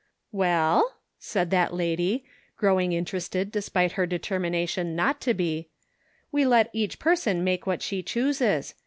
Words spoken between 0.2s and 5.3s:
"Well," said that lady, growing interested despite her determination not